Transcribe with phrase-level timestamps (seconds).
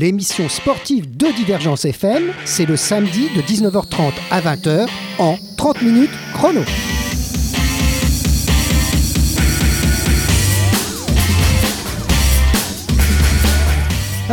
[0.00, 4.88] 30 minutes chrono, l'émission sportive de Divergence FM, c'est le samedi de 19h30 à 20h
[5.18, 6.62] en 30 minutes chrono.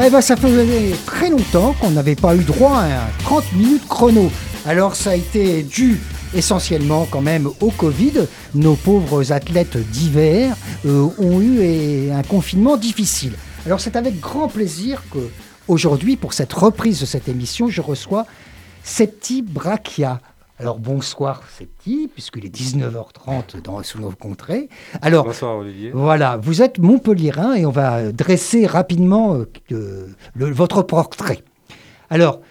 [0.06, 3.88] Eh ben, ça faisait très longtemps qu'on n'avait pas eu droit à un 30 minutes
[3.90, 4.32] chrono.
[4.66, 6.00] Alors ça a été dû
[6.34, 8.28] essentiellement quand même au Covid.
[8.56, 13.34] Nos pauvres athlètes d'hiver euh, ont eu un confinement difficile.
[13.66, 15.20] Alors c'est avec grand plaisir que
[15.68, 18.26] aujourd'hui, pour cette reprise de cette émission, je reçois
[18.84, 20.20] Septi Brachia.
[20.60, 24.70] Alors bonsoir Septi, puisqu'il est 19h30 dans, sous nos contrées.
[25.04, 25.92] Alors, Bonsoir Olivier.
[25.94, 29.36] Voilà, vous êtes Montpellierin et on va dresser rapidement
[29.72, 31.44] euh, le- votre portrait.
[32.10, 32.42] Alors,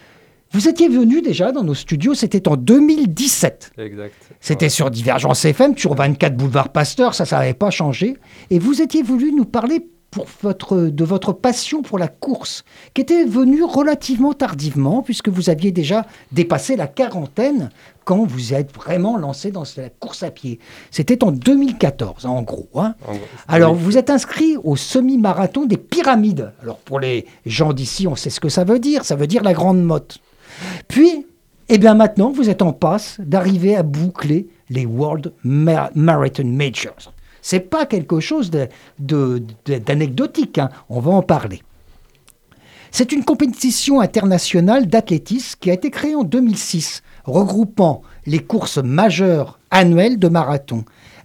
[0.53, 3.73] vous étiez venu déjà dans nos studios, c'était en 2017.
[3.79, 4.15] Exact.
[4.41, 8.17] C'était sur Divergence FM, sur 24 Boulevard Pasteur, ça, ça n'avait pas changé.
[8.51, 13.03] Et vous étiez voulu nous parler pour votre, de votre passion pour la course, qui
[13.03, 17.71] était venue relativement tardivement, puisque vous aviez déjà dépassé la quarantaine
[18.05, 20.59] quand vous êtes vraiment lancé dans la course à pied.
[20.91, 22.69] C'était en 2014, en gros.
[22.77, 22.95] hein.
[23.49, 26.53] Alors, vous êtes inscrit au semi-marathon des pyramides.
[26.63, 29.05] Alors, pour les gens d'ici, on sait ce que ça veut dire.
[29.05, 30.19] Ça veut dire la grande motte.
[30.89, 31.27] Puis,
[31.69, 37.13] eh bien maintenant, vous êtes en passe d'arriver à boucler les World Mar- Marathon Majors.
[37.49, 38.51] C'est pas quelque chose
[38.99, 40.59] d'anecdotique.
[40.59, 40.69] hein.
[40.89, 41.63] On va en parler.
[42.91, 49.61] C'est une compétition internationale d'athlétisme qui a été créée en 2006, regroupant les courses majeures
[49.71, 50.85] annuelles de marathon.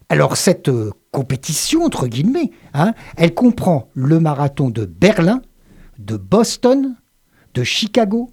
[0.10, 5.42] Alors cette euh, compétition, entre guillemets, hein, elle comprend le marathon de Berlin,
[5.98, 6.98] de Boston,
[7.56, 8.30] de Chicago,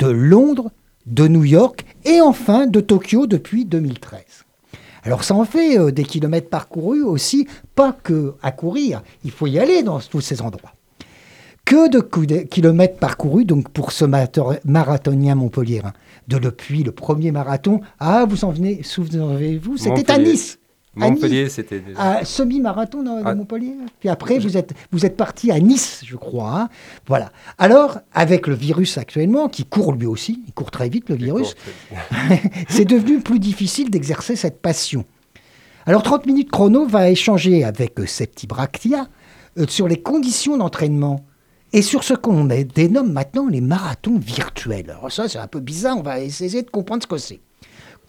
[0.00, 0.70] de Londres,
[1.06, 4.20] de New York et enfin de Tokyo depuis 2013.
[5.04, 9.46] Alors ça en fait euh, des kilomètres parcourus aussi, pas que à courir, il faut
[9.46, 10.72] y aller dans tous ces endroits.
[11.64, 12.00] Que de
[12.44, 15.92] kilomètres parcourus donc pour ce marathon- marathonien montpellierin.
[16.28, 20.18] De depuis le premier marathon, ah vous en venez, souvenez-vous, c'était à.
[20.18, 20.58] Nice.
[20.94, 21.08] Nice.
[21.10, 22.22] Montpellier, c'était déjà.
[22.24, 23.34] Semi-marathon de, Ah.
[23.34, 23.74] Montpellier.
[23.98, 26.60] Puis après, vous êtes, vous êtes parti à Nice, je crois.
[26.60, 26.68] hein.
[27.06, 27.32] Voilà.
[27.56, 31.54] Alors, avec le virus actuellement, qui court lui aussi, il court très vite le virus,
[32.68, 35.04] c'est devenu plus difficile d'exercer cette passion.
[35.86, 39.08] Alors 30 minutes chrono va échanger avec euh, Septi Bractia
[39.58, 41.24] euh, sur les conditions d'entraînement
[41.72, 44.90] et sur ce qu'on dénomme maintenant les marathons virtuels.
[44.90, 47.40] Alors ça c'est un peu bizarre, on va essayer de comprendre ce que c'est.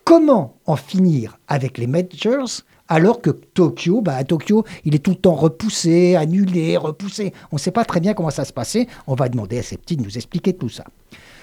[0.03, 2.61] Comment en finir avec les majors
[2.93, 7.33] alors que Tokyo, bah à Tokyo, il est tout le temps repoussé, annulé, repoussé.
[7.51, 8.87] On ne sait pas très bien comment ça se passait.
[9.07, 10.83] On va demander à Septi de nous expliquer tout ça.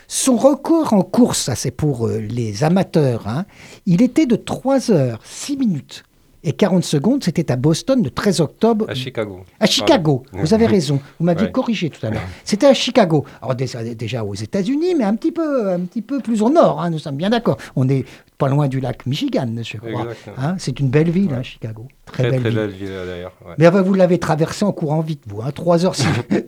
[0.09, 3.45] Son record en course, ça c'est pour euh, les amateurs, hein,
[3.87, 6.03] il était de 3 heures 6 minutes
[6.43, 7.23] et 40 secondes.
[7.23, 8.87] C'était à Boston le 13 octobre.
[8.89, 9.41] À Chicago.
[9.61, 10.45] À Chicago, Pardon.
[10.45, 10.99] vous avez raison.
[11.21, 11.53] Vous m'aviez Ouais.
[11.53, 12.23] corrigé tout à l'heure.
[12.45, 13.25] C'était à Chicago.
[13.41, 16.81] Alors déjà, déjà aux États-Unis, mais un petit peu, un petit peu plus au nord.
[16.81, 17.59] hein, nous sommes bien d'accord.
[17.77, 18.05] On est
[18.41, 20.07] pas loin du lac Michigan, je crois.
[20.39, 21.87] Hein, c'est une belle ville, hein, Chicago.
[22.07, 22.59] Très, Très, belle très ville.
[22.59, 23.33] belle ville d'ailleurs.
[23.47, 23.55] ouais.
[23.59, 25.43] Mais enfin, vous l'avez traversé en courant vite, vous.
[25.43, 25.95] Hein, 3, heures,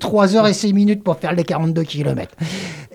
[0.00, 2.34] 3 heures et 6 minutes pour faire les 42 km.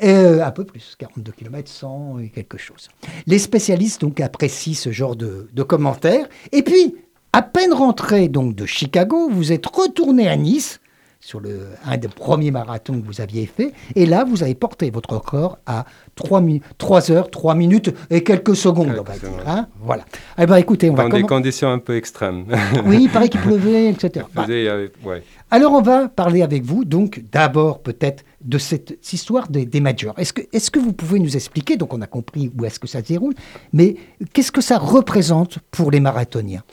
[0.01, 2.89] un peu plus, 42 km, 100 et quelque chose.
[3.25, 6.27] Les spécialistes donc apprécient ce genre de, de commentaires.
[6.51, 6.95] Et puis,
[7.33, 10.79] à peine rentré donc de Chicago, vous êtes retourné à Nice
[11.19, 13.73] sur le, un des premiers marathons que vous aviez fait.
[13.95, 15.85] Et là, vous avez porté votre record à
[16.15, 19.29] 3, mi- 3 heures, 3 minutes et quelques secondes, on va dire.
[19.45, 19.67] hein.
[19.81, 20.05] voilà.
[20.37, 22.45] Eh ben, écoutez, on va Dans des conditions un peu extrêmes.
[22.85, 24.25] Oui, il paraît qu'il pleuvait, etc.
[24.33, 25.23] Bah, Faisait, il y avait- ouais.
[25.51, 30.13] alors, on va parler avec vous, donc, d'abord, peut-être, de cette histoire des, des majors.
[30.17, 32.87] Est-ce que, est que vous pouvez nous expliquer, donc on a compris où est-ce que
[32.87, 33.33] ça se déroule,
[33.73, 33.95] mais
[34.33, 36.63] qu'est-ce que ça représente pour les marathoniens?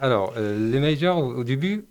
[0.00, 1.84] Alors, euh, les majors, au début,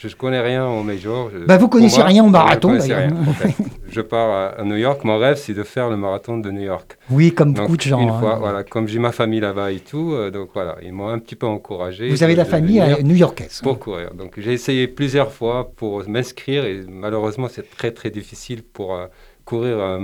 [0.00, 1.28] je ne connais rien aux majors.
[1.30, 3.10] Je- Bah, vous pour connaissiez rien au marathon, connaissais d'ailleurs.
[3.10, 3.52] rien, en fait.
[3.90, 5.02] je pars à, New York.
[5.02, 6.96] Mon rêve, c'est de faire le marathon de New York.
[7.10, 8.00] Oui, comme Donc, beaucoup de gens.
[8.00, 8.20] une hein.
[8.20, 11.18] fois, voilà, comme j'ai ma famille là-bas et tout, euh, donc voilà, ils m'ont un
[11.18, 12.08] petit peu encouragé.
[12.10, 13.60] Vous avez de- la famille euh, new-yorkaise.
[13.60, 14.14] pour courir.
[14.14, 19.06] Donc j'ai essayé plusieurs fois pour m'inscrire et malheureusement c'est très très difficile pour euh,
[19.44, 19.98] courir, euh,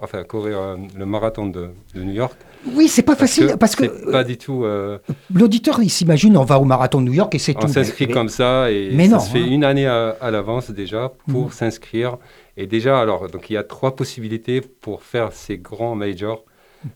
[0.00, 0.58] enfin courir
[0.98, 2.36] le marathon de, de New York.
[2.74, 4.64] Oui, c'est pas facile, parce que pas du tout.
[4.64, 4.98] euh,
[5.34, 7.64] l'auditeur, il s'imagine, on va au marathon de New York et c'est tout.
[7.64, 9.46] on s'inscrit Mais- comme ça et mais ça non, se fait hein.
[9.50, 11.50] une année à, à l'avance déjà pour Mhm.
[11.52, 12.16] s'inscrire.
[12.56, 16.44] Et déjà alors donc il y a trois possibilités pour faire ces grands majors.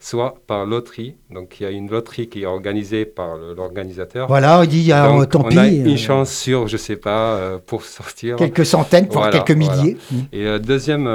[0.01, 4.27] Soit par loterie, donc il y a une loterie qui est organisée par l'organisateur.
[4.27, 5.59] Voilà, il dit, ah, Donc, tant on pis.
[5.61, 8.35] a une euh, chance sur, je sais pas, euh, pour sortir.
[8.35, 9.81] Quelques centaines, Voilà, quelques voilà.
[9.83, 9.97] milliers.
[10.33, 11.07] Et euh, deuxième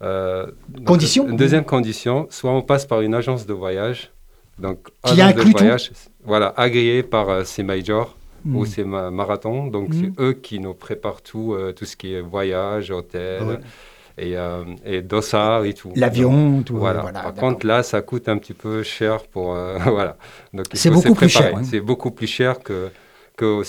[0.00, 4.12] donc, Condition euh, Deuxième condition, soit on passe par une agence de voyage,
[4.58, 8.14] donc Qui inclut de tout voilà, agréée par euh, ces majors.
[8.44, 8.56] Mm.
[8.56, 9.66] ou c'est ma- marathon.
[9.66, 13.58] Donc c'est eux qui nous préparent tout, euh, tout ce qui est voyage, hôtel Ouais.
[14.16, 15.90] et, euh, et dossard et tout.
[15.96, 16.76] L'avion, tout.
[16.76, 17.00] Voilà.
[17.00, 19.56] voilà, Par contre, là, ça coûte un petit peu cher pour.
[19.56, 20.16] euh, voilà.
[20.54, 21.62] Donc, C'est beaucoup plus cher, hein.
[21.64, 22.90] C'est beaucoup plus cher que,
[23.36, 23.62] que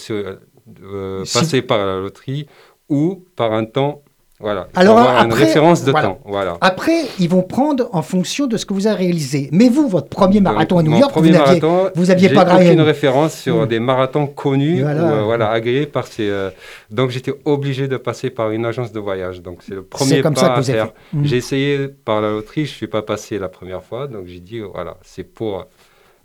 [0.83, 2.45] euh, passer par la loterie
[2.89, 4.03] ou par un temps.
[4.41, 4.69] Voilà.
[4.73, 6.07] Alors, avoir une après, référence de voilà.
[6.07, 6.19] temps.
[6.23, 6.57] Voilà.
[6.61, 9.49] Après, ils vont prendre en fonction de ce que vous avez réalisé.
[9.51, 11.61] Mais vous, votre premier marathon Donc, à New York, vous n'aviez
[11.93, 12.85] vous aviez pas aucune Ryan.
[12.85, 13.67] référence sur Mm.
[13.67, 15.01] des marathons connus Voilà.
[15.03, 16.29] ou euh, voilà, agréés par ces.
[16.29, 16.51] euh,
[16.89, 19.41] donc j'étais obligé de passer par une agence de voyage.
[19.41, 20.87] Donc c'est le premier C'est comme pas ça que à vous avez faire.
[20.87, 21.17] fait.
[21.17, 21.25] Mm.
[21.25, 24.07] J'ai essayé par la loterie, je ne suis pas passé la première fois.
[24.07, 25.65] Donc j'ai dit voilà, c'est pour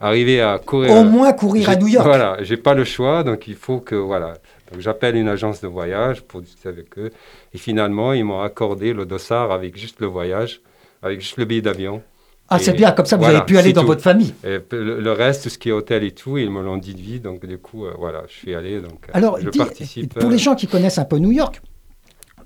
[0.00, 0.92] arriver à courir.
[0.92, 2.06] Au moins courir à New York.
[2.06, 4.34] Voilà, j'ai pas le choix, donc il faut que voilà.
[4.72, 7.10] Donc j'appelle une agence de voyage pour discuter avec eux.
[7.52, 10.60] Et finalement, ils m'ont accordé le dossard avec juste le voyage,
[11.02, 12.02] avec juste le billet d'avion.
[12.48, 13.86] Ah, c'est bien, comme ça vous voilà, avez pu aller dans tout.
[13.86, 14.34] votre famille.
[14.44, 16.94] Et le, le reste, tout ce qui est hôtel et tout, ils me l'ont dit
[16.94, 17.18] de vie.
[17.20, 18.80] Donc du coup, euh, voilà, je suis allé.
[18.82, 20.14] Donc euh, Alors, je dis- participe.
[20.14, 21.62] pour euh, les gens qui connaissent un peu New York,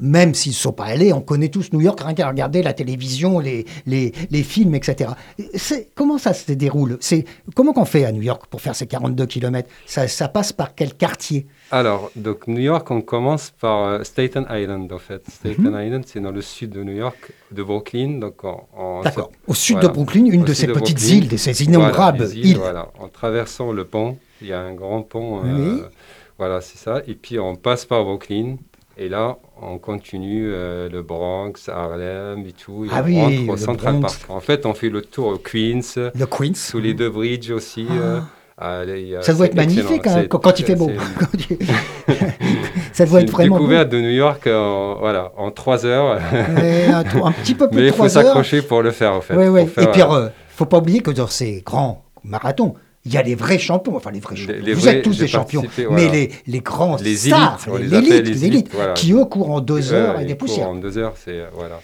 [0.00, 2.72] même s'ils ne sont pas allés, on connaît tous New York, rien qu'à regarder la
[2.72, 5.10] télévision, les, les, les films, etc.
[5.54, 6.96] C'est- Comment ça se déroule?
[7.00, 7.24] C'est
[7.54, 10.74] Comment qu'on fait à New York pour faire ces 42 km ça, ça passe par
[10.74, 11.46] quel quartier?
[11.70, 15.22] Alors, donc New York, on commence par euh, Staten Island, en fait.
[15.28, 15.80] Staten Mhm.
[15.86, 18.18] Island, c'est dans le sud de New York, de Brooklyn.
[18.20, 19.30] Donc, en, en- D'accord.
[19.46, 19.88] Au sud voilà.
[19.88, 21.16] de Brooklyn, une Au de ces de petites Brooklyn.
[21.18, 22.56] îles, de ces innombrables Voilà, îles, îles.
[22.58, 25.40] Voilà, en traversant le pont, il y a un grand pont.
[25.44, 25.82] euh, Oui.
[26.38, 27.02] Voilà, c'est ça.
[27.08, 28.56] Et puis on passe par Brooklyn.
[29.00, 32.84] Et là, on continue euh, le Bronx, Harlem et tout.
[32.84, 34.16] Et Ah on oui, rentre au Central Bronx.
[34.18, 34.30] Park.
[34.30, 36.54] En fait, on fait le tour au Queens, Le Queens.
[36.56, 37.86] sous les deux bridges aussi.
[37.88, 37.94] Ah.
[37.94, 38.20] euh,
[38.82, 40.90] allez, Ça doit être magnifique hein, quand, il fait beau.
[42.92, 43.62] ça doit être vraiment beau.
[43.62, 46.18] découverte de New York en, voilà, en trois heures.
[46.20, 48.24] Un, petit peu plus Mais de il faut 3 heures.
[48.24, 49.36] s'accrocher pour le faire, en fait.
[49.36, 49.66] Ouais, ouais.
[49.66, 52.74] Faire, Et puis, euh, euh, faut pas oublier que dans ces grands marathons,
[53.08, 54.62] il y a les vrais champions, enfin les vrais champions.
[54.62, 58.44] les Vous vrais, êtes tous des champions, mais les, les grands les stars, élites, les
[58.44, 58.92] élites, voilà.
[58.92, 60.68] qui eux courent en deux heures euh, et des poussières.
[60.68, 61.32] En deux heures, c'est.
[61.32, 61.80] euh, voilà.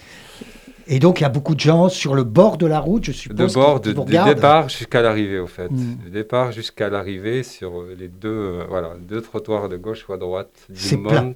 [0.86, 3.12] Et donc il y a beaucoup de gens sur le bord de la route, je
[3.12, 3.36] suppose.
[3.36, 5.70] De bord, qui de, vous du départ jusqu'à l'arrivée, au fait.
[5.70, 5.96] Mm.
[6.04, 10.12] Du départ jusqu'à l'arrivée sur euh, les deux, euh, voilà, deux trottoirs de gauche ou
[10.12, 11.32] à droite C'est du plein.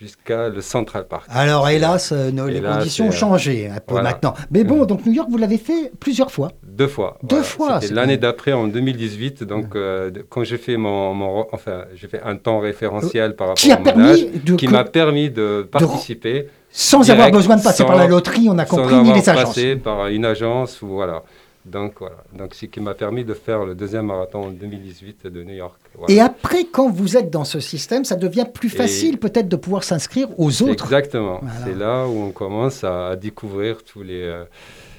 [0.00, 1.26] Jusqu'à le Central Park.
[1.28, 4.10] Alors hélas, euh, nos- les là, conditions ont euh, changé un peu voilà.
[4.10, 4.32] maintenant.
[4.50, 4.86] Mais bon, Mm.
[4.86, 6.52] donc New York, vous l'avez fait plusieurs fois.
[6.66, 7.18] Deux fois.
[7.22, 9.44] Deux fois, C'était l'année d'après, en 2018.
[9.44, 13.48] Donc, euh, de- quand j'ai fait mon, mon- enfin, j'ai fait un temps référentiel par
[13.48, 17.20] rapport Qui a à mon âge, permis de, qui m'a permis de participer sans direct,
[17.20, 19.28] avoir besoin de passer par la sans- loterie, on a sans compris, ni avoir les
[19.28, 19.44] agences.
[19.44, 21.24] passé par une agence ou voilà.
[21.66, 22.16] Donc voilà.
[22.32, 25.76] Donc c'est qui m'a permis de faire le deuxième marathon en 2018 de New York.
[25.98, 26.14] Voilà.
[26.14, 29.84] Et après, quand vous êtes dans ce système, ça devient plus facile peut-être de pouvoir
[29.84, 30.84] s'inscrire aux autres.
[30.84, 31.40] Exactement.
[31.42, 31.64] Voilà.
[31.64, 34.44] C'est là où on commence à, à découvrir tous les euh,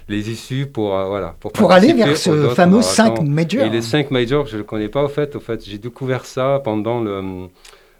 [0.07, 3.15] les issues pour euh, voilà pour, Pour aller vers ce fameux marathons.
[3.17, 3.65] 5 majors.
[3.65, 5.35] Et les 5 majors, je ne le connais pas au fait.
[5.35, 7.47] Au fait, j'ai découvert ça pendant le.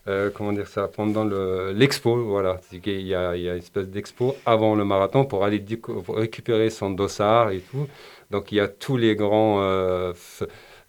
[0.08, 2.60] euh, comment dire ça Pendant le- l'expo, voilà.
[2.84, 5.60] Qu'il y a, il y a une espèce d'expo avant le marathon pour aller
[6.06, 7.88] pour récupérer son dossard et tout.
[8.32, 10.14] Donc il y a tous les grands euh,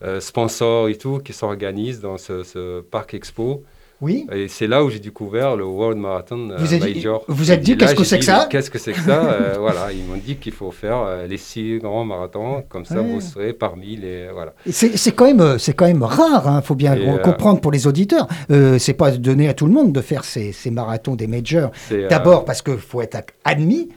[0.05, 3.63] euh, sponsors et tout qui s'organisent dans ce, ce parc expo.
[4.01, 4.27] Oui.
[4.33, 7.23] Et c'est là où j'ai découvert le World Marathon euh, Vous Major.
[7.29, 9.93] vous êtes dit, qu'est-ce que c'est que ça Qu'est-ce que c'est que ça Euh, Voilà,
[9.93, 13.07] ils m'ont dit qu'il faut faire euh, les six grands marathons, comme ça Ouais.
[13.09, 14.55] vous serez parmi les voilà.
[14.69, 16.59] C'est quand même, c'est quand même rare.
[16.61, 18.27] Il faut bien Et, comprendre pour les auditeurs.
[18.51, 21.71] Euh, c'est pas donné à tout le monde de faire ces, ces marathons des majors.
[22.11, 23.89] D'abord parce qu'il faut être admis,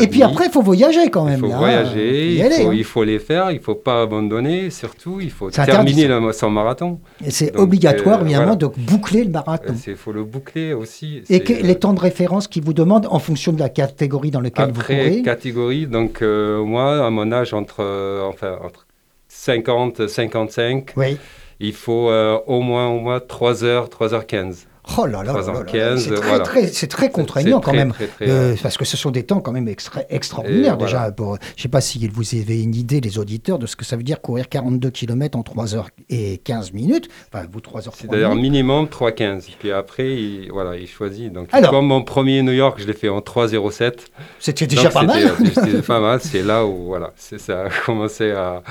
[0.00, 1.34] et puis après il faut voyager quand même.
[1.36, 1.56] Il faut là.
[1.58, 2.74] voyager, y il aller, faut, hein.
[2.74, 6.50] il faut les faire, il ne faut pas abandonner, surtout il faut terminer le- son
[6.50, 6.98] marathon.
[7.24, 8.56] Et c'est obligatoire euh, évidemment voilà.
[8.56, 9.74] de boucler le marathon.
[9.86, 11.22] Il faut le boucler aussi.
[11.28, 14.30] Et que- euh, les temps de référence qu'ils vous demandent en fonction de la catégorie
[14.30, 15.22] dans laquelle vous Après, courez.
[15.22, 18.86] catégorie, donc euh, moi, à mon âge, entre, euh, enfin, entre
[19.28, 21.16] 50 et 55, Oui.
[21.60, 24.66] il faut euh, au moins, au moins 3 heures, 3h15.
[24.98, 26.44] Oh là là, 3h15, c'est très, voilà.
[26.44, 27.92] très, c'est très contraignant quand très, même.
[28.22, 30.84] Euh, parce que ce sont des temps quand même extra- extraordinaires voilà.
[31.08, 31.12] déjà.
[31.12, 33.84] Pour, je ne sais pas si vous avez une idée, les auditeurs, de ce que
[33.84, 37.08] ça veut dire courir 42 km en 3 h et 15 minutes.
[37.32, 39.50] Enfin, vous 3 h C'est d'ailleurs minimum 3h15.
[39.60, 41.32] Puis après, il, voilà, il choisit.
[41.32, 41.70] Donc, Alors.
[41.70, 43.94] comme mon premier New York, je l'ai fait en 3h07.
[44.40, 45.32] C'était déjà Donc, pas mal.
[45.54, 46.20] c'était- pas mal.
[46.20, 48.62] C'est là où voilà, ça a commencé à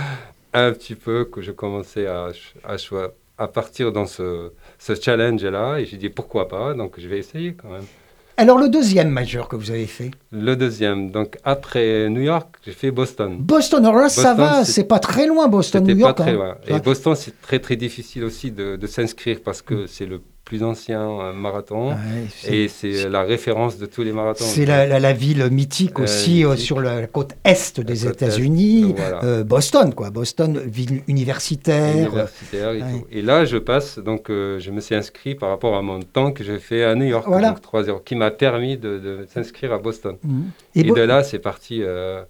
[0.54, 2.28] un petit peu que je commençais à,
[2.68, 2.76] à,
[3.38, 4.52] à partir dans ce,
[4.82, 5.78] ce challenge-là.
[5.80, 6.74] Et j'ai dit pourquoi pas.
[6.74, 7.86] Donc je vais essayer quand même.
[8.38, 11.12] Alors, le deuxième majeur que vous avez fait Le deuxième.
[11.12, 13.38] Donc après New York, j'ai fait Boston.
[13.40, 16.18] Boston, alors là, ça va, c'est- pas très loin, Boston, New pas York.
[16.18, 16.34] très hein.
[16.34, 16.56] loin.
[16.68, 20.64] Et Boston, c'est très très difficile aussi de, de s'inscrire parce que c'est le plus
[20.64, 21.92] ancien euh, marathon.
[21.92, 24.44] Ouais, Et c'est la référence de tous les marathons.
[24.44, 26.66] C'est la, la- la ville mythique Euh, aussi euh, mythique.
[26.66, 29.44] sur la côte est des États-Unis, voilà.
[29.44, 30.10] Boston, quoi.
[30.10, 31.96] Boston, ville universitaire.
[31.96, 32.92] universitaire et Ouais.
[33.00, 33.08] tout.
[33.14, 36.44] Et là, je passe, donc je me suis inscrit par rapport à mon temps que
[36.44, 37.52] j'ai fait à New York, Voilà.
[37.52, 40.16] donc 3 heures, qui m'a permis de, de s'inscrire à Boston.
[40.24, 40.44] Mhm.
[40.76, 42.24] Et, de là, c'est parti, euh,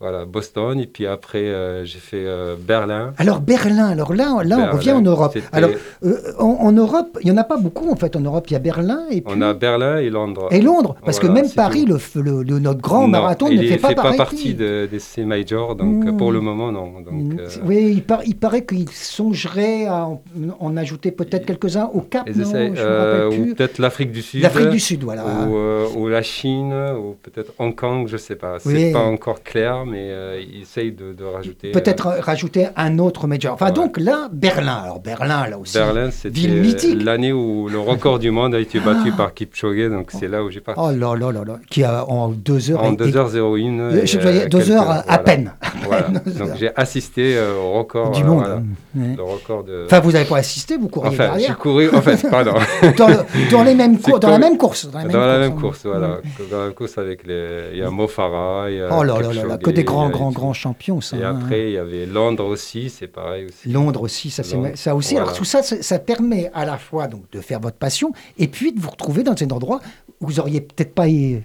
[0.00, 0.78] voilà, Boston.
[0.78, 3.12] Et puis après, euh, j'ai fait euh, Berlin.
[3.18, 5.36] Alors Berlin, alors là, là on revient en Europe.
[5.52, 5.70] Alors
[6.04, 8.14] euh, en, en Europe, il n'y en a pas beaucoup en fait.
[8.14, 10.48] En Europe, il y a Berlin et puis on a Berlin et Londres.
[10.52, 13.48] et Londres, parce Voilà, que même Paris, le, f- le- le- notre grand Non, marathon
[13.50, 14.16] il ne fait pas, partie.
[14.16, 16.16] partie de, de ces majors, donc Mm.
[16.16, 17.00] pour le moment, non.
[17.00, 20.22] Donc, Mm, euh, Oui, il, par- il paraît qu'il songerait à en,
[20.60, 24.42] en ajouter peut-être quelques-uns au Cap, non Je ou peut-être l'Afrique du Sud.
[24.42, 25.24] L'Afrique du Sud, voilà.
[25.24, 28.58] Ou, ou la Chine, ou peut-être Hong Kong, je sais pas.
[28.60, 28.92] C'est Oui.
[28.92, 31.72] pas encore clair, mais euh, ils essayent de, de rajouter.
[31.72, 33.54] Peut-être rajouter un autre major.
[33.54, 33.72] Enfin, Ouais.
[33.72, 34.82] donc là, Berlin.
[34.84, 35.76] Alors Berlin, là euh, aussi.
[35.78, 37.02] Berlin, c'était ville mythique.
[37.02, 40.50] l'année où le record du monde a été battu par Kipchoge, donc c'est là où
[40.50, 40.80] j'ai parti.
[40.82, 42.84] Oh là là là là, qui a en deux heures.
[42.84, 43.80] en été- 2h01.
[43.80, 45.18] Euh, je et, voyais euh, deux quelques- heures à voilà.
[45.18, 45.52] peine
[45.84, 46.08] Voilà.
[46.08, 48.38] Donc j'ai assisté euh, au record du euh, monde.
[48.44, 48.62] voilà,
[48.96, 49.14] Ouais.
[49.16, 49.84] le record de.
[49.86, 51.58] Enfin, vous n'avez pas assisté, vous courriez Enfin, j'ai derrière.
[51.58, 51.88] couru.
[51.94, 52.52] En fait, pardon.
[52.96, 54.90] dans, le- dans les mêmes cours, dans la même course.
[54.90, 55.60] Dans la Dans la même hein.
[55.60, 56.18] course, voilà.
[56.50, 57.70] Dans la même course avec les.
[57.72, 59.84] Il y a Mo Farah, il y a Oh là là là là, que des
[59.84, 61.16] grands, grands, grands champions, ça.
[61.16, 61.38] Et hein.
[61.40, 63.68] après, il y avait Londres aussi, c'est pareil aussi.
[63.68, 65.16] Londres aussi, ça, Londres, ça aussi.
[65.16, 68.72] Alors tout ça, ça, permet à la fois donc de faire votre passion et puis
[68.72, 69.80] de vous retrouver dans un endroit
[70.20, 71.42] où vous auriez peut-être pas auriez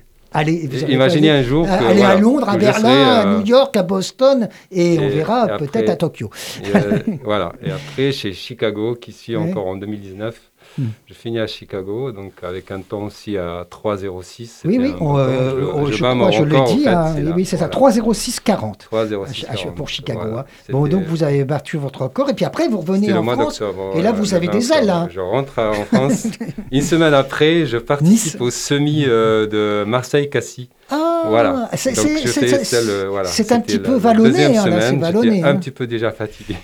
[0.89, 1.67] Imaginez un jour.
[1.67, 5.09] que, aller à Londres, à Berlin, serai, à euh, New York, à Boston et, on
[5.09, 6.29] verra peut-être à Tokyo.
[6.63, 7.53] Et, euh, voilà.
[7.63, 9.49] Et après, chez Chicago, qui suit Ouais.
[9.49, 10.35] encore en 2019,
[10.77, 10.85] Hmm.
[11.07, 14.61] je finis à Chicago, donc avec un temps aussi à 3,06.
[14.65, 17.21] Oui, oui, on, euh, je, je bats mon crois, je l'ai record, en fait, c'est
[17.23, 17.33] là.
[17.35, 17.91] oui, c'est ça, Voilà.
[17.91, 19.45] 3,06,40 3,06.
[19.67, 20.19] à- pour Chicago.
[20.23, 20.39] Voilà.
[20.39, 20.45] hein.
[20.69, 23.61] Bon, donc vous avez battu votre record et puis après vous revenez le en France.
[23.95, 25.07] et là, vous le avez 20 des ailes, hein.
[25.11, 26.27] Je rentre à- en France.
[26.71, 30.69] Une semaine après, je participe au semi euh, de Marseille-Cassis.
[30.89, 31.69] Ah, Voilà.
[31.75, 33.29] c'est voilà.
[33.55, 36.55] un petit peu vallonné, hein, là, semaine, vallonné, un petit peu déjà fatigué.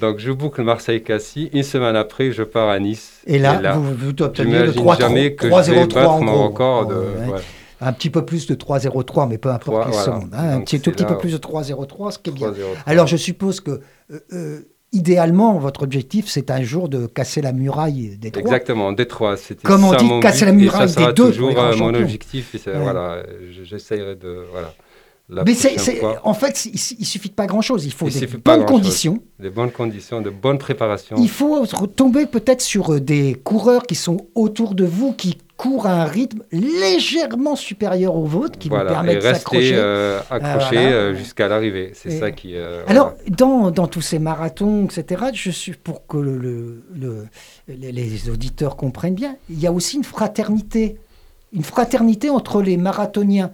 [0.00, 1.50] Donc, je boucle Marseille-Cassis.
[1.52, 3.20] Une semaine après, je pars à Nice.
[3.26, 6.20] Et là, vous, vous obtenez le j'imagine 3 jamais que je 3,03 vais battre en
[6.24, 6.44] mon gros.
[6.48, 6.86] record.
[6.86, 7.32] De, Oh, ouais.
[7.34, 7.40] ouais,
[7.80, 10.04] Un petit peu plus de 3,03, mais peu importe Trois, les voilà.
[10.04, 10.30] secondes.
[10.34, 12.48] hein, un petit, tout c'est petit peu là- plus de 3,03, ce qui est bien.
[12.48, 12.82] 3,03.
[12.86, 13.80] Alors, je suppose que,
[14.10, 14.60] euh, euh,
[14.92, 18.42] idéalement, votre objectif, c'est un jour de casser la muraille des trois.
[18.42, 19.36] Exactement, Détroit.
[19.36, 21.58] C'était Comme on dit, casser but, la muraille et ça sera des deux pour toujours
[21.58, 22.54] euh, mon objectif.
[22.54, 22.78] Et c'est- Ouais.
[22.78, 24.44] voilà, je- j'essayerai de.
[24.52, 24.72] Voilà,
[25.32, 25.76] la Mais c'est,
[26.24, 27.84] en fait, il, il suffit de pas grand-chose.
[27.86, 29.18] Il faut Il des bonnes conditions.
[29.38, 31.16] des bonnes conditions, de bonnes préparations.
[31.18, 35.86] Il faut tomber peut-être sur euh, des coureurs qui sont autour de vous, qui courent
[35.86, 39.72] à un rythme légèrement supérieur au vôtre, qui vous voilà, et permet de rester s'accrocher.
[39.76, 40.90] euh, accroché voilà.
[40.90, 41.92] euh, jusqu'à l'arrivée.
[41.94, 42.56] C'est ça qui.
[42.56, 43.30] euh, Alors, voilà.
[43.36, 47.26] dans, dans tous ces marathons, etc., je suis pour que le, le- le-
[47.68, 50.96] les, les auditeurs comprennent bien, il y a aussi une fraternité,
[51.52, 53.52] une fraternité entre les marathoniens.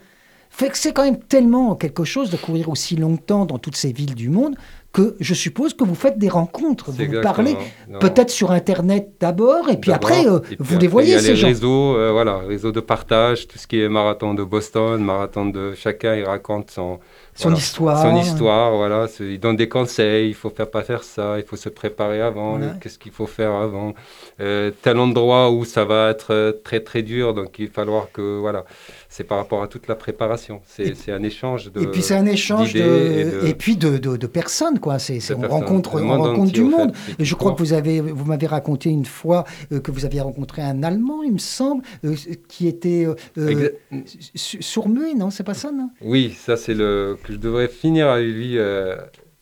[0.59, 3.93] Fait que c'est quand même tellement quelque chose de courir aussi longtemps dans toutes ces
[3.93, 4.57] villes du monde
[4.93, 7.55] que je suppose que vous faites des rencontres, vous parlez
[8.01, 11.15] peut-être sur Internet d'abord, et puis après, euh, et puis vous après, les voyez, y
[11.15, 11.47] a ces les gens.
[11.47, 15.75] réseaux, euh, voilà, réseaux de partage, tout ce qui est marathon de Boston, marathon de
[15.75, 16.99] chacun, il raconte son,
[17.35, 18.03] Son voilà, histoire.
[18.03, 19.07] Son histoire, voilà.
[19.21, 22.57] Il donne des conseils, il faut faire pas faire ça, il faut se préparer avant,
[22.57, 22.73] Voilà.
[22.81, 23.95] qu'est-ce qu'il faut faire avant.
[24.41, 28.39] Euh, tel endroit où ça va être très très dur, donc il va falloir que,
[28.41, 28.65] voilà,
[29.09, 30.61] c'est par rapport à toute la préparation.
[30.67, 31.81] C'est un échange de.
[31.83, 34.99] Et puis c'est un échange de, et, puis de, de- de personnes quoi.
[34.99, 35.45] C'est, on personnes.
[35.47, 36.93] rencontre, on rencontre du fait, monde.
[37.19, 40.21] et je crois que vous avez, vous m'avez raconté une fois euh, que vous aviez
[40.21, 42.15] rencontré un Allemand, il me semble, euh,
[42.49, 43.71] qui était euh, euh,
[44.35, 45.91] sourd-muet, non C'est pas ça, non?
[46.03, 48.59] Oui, ça c'est le que je devrais finir avec lui.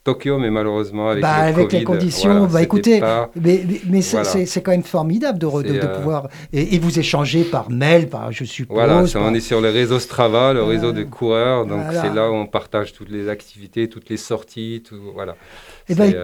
[0.07, 4.03] Tokyo, mais malheureusement avec, Bah, avec les conditions, voilà, bah, écoutez, pas- Mais, mais- mais
[4.03, 4.61] c'est, Voilà.
[4.65, 8.31] quand même formidable de, de- de euh, pouvoir et, et vous échanger par mail, par
[8.31, 8.77] je suppose.
[8.77, 12.03] Voilà, ça, par- on est sur le réseau Strava, le réseau des coureurs, donc Voilà.
[12.03, 15.35] c'est là où on partage toutes les activités, toutes les sorties, tout, voilà.
[15.89, 16.15] Eh ben,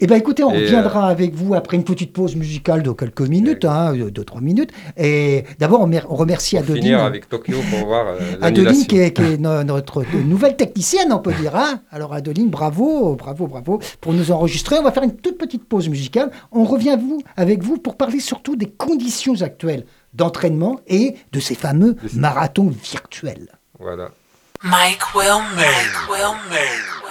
[0.00, 2.90] Eh bien, écoutez, on Et, euh, reviendra avec vous après une petite pause musicale de
[2.90, 4.70] quelques minutes, hein, de 2-3 minutes.
[4.96, 6.82] Et d'abord, on, on remercie pour Adeline.
[6.82, 11.12] finir avec Tokyo pour voir euh, Adeline, qui est, qui est no- notre nouvelle technicienne,
[11.12, 11.54] on peut dire.
[11.54, 11.80] hein.
[11.90, 14.78] Alors, Adeline, bravo, bravo, bravo pour nous enregistrer.
[14.78, 16.30] On va faire une toute petite pause musicale.
[16.50, 21.54] On revient vous, avec vous pour parler surtout des conditions actuelles d'entraînement et de ces
[21.54, 23.48] fameux marathons virtuels.
[23.78, 24.08] Voilà.
[24.62, 25.40] Mike Wilmer.
[25.56, 27.03] Mike Wilmer.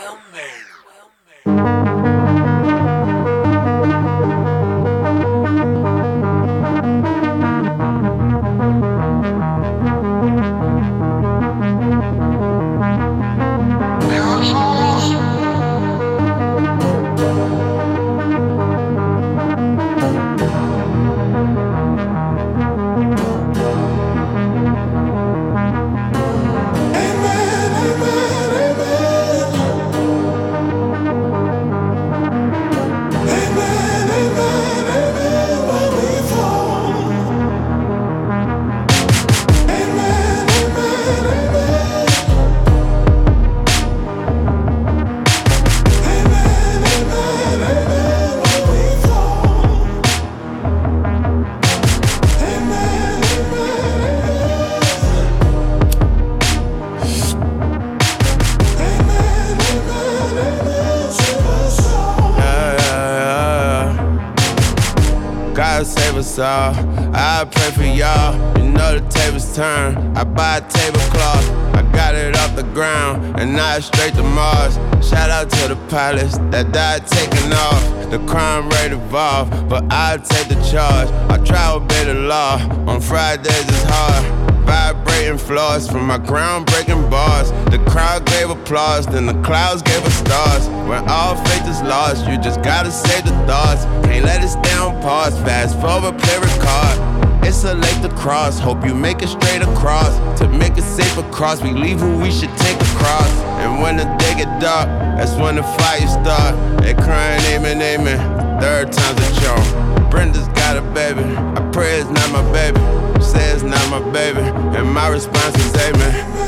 [66.24, 66.74] Us all.
[67.14, 68.34] I pray for y'all.
[68.58, 69.98] You know the tables turn.
[70.16, 71.48] I buy a tablecloth.
[71.76, 74.76] I got it off the ground and now it's straight to Mars.
[75.06, 77.84] Shout out to the pilots that died taking off.
[78.10, 81.10] The crime rate evolved, but I take the charge.
[81.30, 82.56] I try to obey the law.
[82.88, 84.53] On Fridays it's hard.
[84.66, 87.52] Vibrating floors from my groundbreaking bars.
[87.72, 90.68] The crowd gave applause, then the clouds gave us stars.
[90.88, 93.86] When all faith is lost, you just gotta save the thoughts.
[94.06, 97.14] Can't let us down, pause, fast forward, play record.
[97.46, 100.18] It's a lake to cross, hope you make it straight across.
[100.40, 103.32] To make it safe across, we leave who we should take across.
[103.62, 106.82] And when the day get dark, that's when the fire start.
[106.82, 108.43] They crying, amen, amen.
[108.64, 110.10] Third time's a charm.
[110.10, 111.20] Brenda's got a baby.
[111.36, 112.80] I pray it's not my baby.
[113.22, 114.40] Say it's not my baby.
[114.40, 116.43] And my response is amen.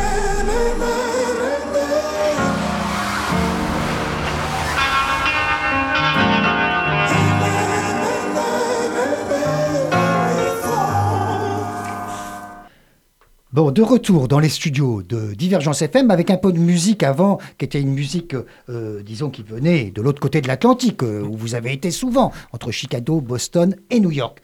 [13.55, 17.37] Bon, de retour dans les studios de Divergence FM avec un peu de musique avant,
[17.57, 18.35] qui était une musique,
[18.67, 22.33] euh, disons, qui venait de l'autre côté de l'Atlantique, euh, où vous avez été souvent,
[22.51, 24.41] entre Chicago, Boston et New York.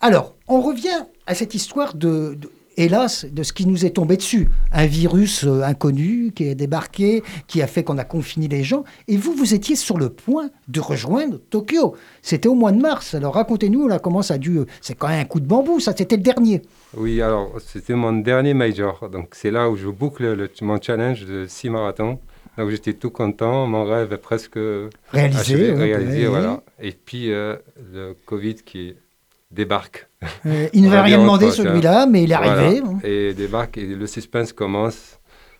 [0.00, 2.50] Alors, on revient à cette histoire de, de-
[2.84, 4.48] hélas, de ce qui nous est tombé dessus.
[4.72, 8.84] Un virus euh, inconnu qui est débarqué, qui a fait qu'on a confiné les gens.
[9.08, 11.94] Et vous, vous étiez sur le point de rejoindre Tokyo.
[12.22, 13.14] C'était au mois de mars.
[13.14, 14.60] Alors racontez-nous là comment ça a dû.
[14.80, 15.92] C'est quand même un coup de bambou, ça.
[15.96, 16.62] C'était le dernier.
[16.96, 19.08] Oui, alors c'était mon dernier major.
[19.10, 22.18] Donc c'est là où je boucle le- mon challenge de 6 marathons.
[22.56, 24.58] Donc j'étais tout content, mon rêve est presque
[25.12, 25.38] Réalisé.
[25.40, 26.26] achevé, réalisé.
[26.26, 26.60] voilà.
[26.80, 27.54] Et puis euh,
[27.92, 28.94] le Covid qui
[29.52, 30.07] débarque.
[30.46, 32.52] Euh, il ne va rien demander celui-là, mais il est Voilà.
[32.52, 32.82] arrivé.
[33.04, 35.14] Et débarque et le suspense commence.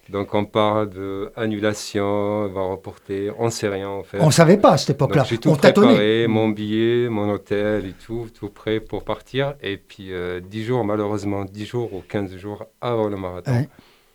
[0.08, 4.18] Donc on parle de annulation, on va reporter, on sait rien en fait.
[4.20, 5.24] On ne savait pas à cette époque-là.
[5.28, 6.26] j'ai tout On tâtonnait.
[6.26, 9.54] mon billet, mon hôtel et tout, tout prêt pour partir.
[9.62, 13.68] Et puis euh, 10 jours, malheureusement, 10 jours ou 15 jours avant le marathon, Ouais.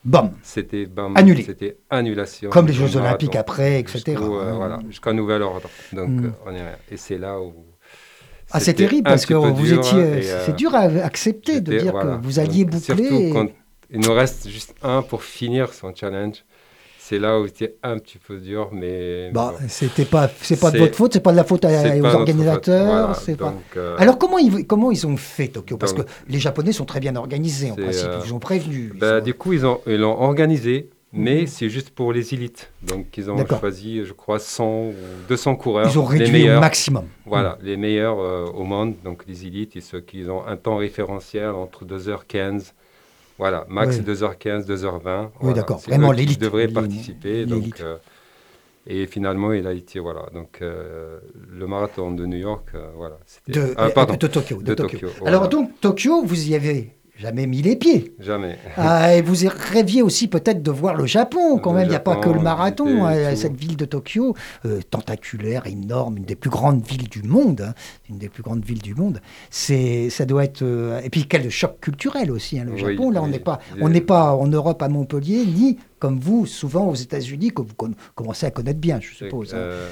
[0.03, 0.31] Bam.
[0.41, 1.43] c'était bam, Annulé.
[1.43, 2.49] C'était annulation.
[2.49, 2.97] Comme les Jeux.
[2.97, 4.01] Olympiques après, etc.
[4.07, 5.69] Jusqu'au, euh, voilà, jusqu'à nouvel ordre.
[5.93, 6.25] Donc Mm.
[6.25, 6.61] euh, on est.
[6.91, 7.53] Et c'est là où.
[8.53, 9.99] Ah, c'est terrible parce que vous dur, étiez.
[9.99, 12.17] et, euh, c'est dur à accepter de dire voilà.
[12.17, 12.95] que vous alliez boucler.
[13.07, 13.47] Surtout et- quand
[13.91, 16.43] il nous reste juste un pour finir son challenge.
[17.05, 19.29] C'est là où c'était un petit peu dur, mais.
[19.33, 21.65] Bah, bon, c'était pas, c'est pas de C'est- votre faute, c'est pas de la faute
[21.65, 22.85] à- c'est aux organisateurs.
[22.85, 23.53] Voilà, c'est pas.
[23.75, 25.75] euh, Alors comment ils, comment ils ont fait Tokyo?
[25.75, 28.07] Parce donc- que les Japonais sont très bien organisés en C'est, principe.
[28.07, 28.93] euh, Ils vous ont prévenu.
[28.97, 31.47] Bah, Du coup, ils ont- ils l'ont organisé, mais Mhm.
[31.47, 32.71] c'est juste pour les élites.
[32.81, 34.93] Donc, ils ont choisi, je crois, 100 ou
[35.29, 35.87] 200 coureurs.
[35.89, 37.05] ils ont les réduit au meilleurs, maximum.
[37.25, 40.77] Voilà, les meilleurs euh, au monde, donc les élites et ceux qui ont un temps
[40.77, 42.73] référentiel entre 2h15.
[43.39, 44.03] Voilà, max Oui.
[44.03, 45.23] 2h15, 2h20.
[45.25, 45.55] Oui, voilà.
[45.57, 45.79] d'accord.
[45.79, 46.39] Vraiment l'élite.
[46.41, 46.75] devraient L'élite.
[46.75, 47.45] participer.
[47.45, 47.97] Donc, euh,
[48.85, 50.25] et finalement, il a été, voilà.
[50.33, 53.17] Donc, euh, le marathon de New York, euh, voilà.
[53.47, 54.57] De, Ah, pardon, de Tokyo.
[54.57, 54.99] De de Tokyo.
[54.99, 55.47] Tokyo, Alors voilà.
[55.47, 58.13] donc Tokyo, vous y avez jamais mis les pieds.
[58.19, 58.57] jamais.
[58.75, 59.35] Ah, et vous
[59.71, 61.85] rêviez aussi peut-être de voir le Japon, quand Le même.
[61.87, 63.05] Il n'y a pas que le marathon.
[63.05, 67.61] hein, cette ville de Tokyo, euh, tentaculaire, énorme, une des plus grandes villes du monde.
[67.61, 67.73] hein,
[68.09, 69.21] une des plus grandes villes du monde.
[69.49, 70.61] C'est, ça doit être.
[70.63, 73.11] euh, et puis quel choc culturel aussi, hein, le Oui, Japon.
[73.11, 73.31] Là, on oui.
[73.31, 77.51] n'est pas, on n'est pas en Europe à Montpellier, ni comme vous, souvent aux États-Unis,
[77.51, 79.89] que vous con- commencez à connaître bien, je suppose, Euh,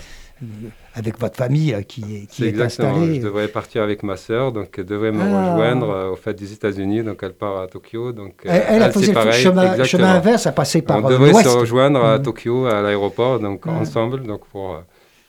[0.95, 2.89] avec votre famille euh, qui est, qui est exactement.
[2.89, 3.15] installée.
[3.15, 5.53] Je devrais partir avec ma sœur, donc elle devrait me Ah.
[5.53, 7.03] rejoindre euh, au fait des États-Unis.
[7.03, 8.11] Donc elle part à Tokyo.
[8.11, 11.09] Donc euh, Elle, elle a fait le chemin, chemin inverse, à passer par On euh,
[11.09, 11.57] devrait se l'ouest.
[11.59, 12.23] rejoindre à Mhm.
[12.23, 14.79] Tokyo à l'aéroport, donc ensemble, donc pour euh,